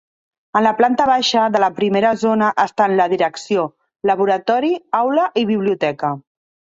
[0.59, 3.65] En la planta baixa, de la primera zona estan la direcció,
[4.11, 6.11] laboratori, aula i biblioteca.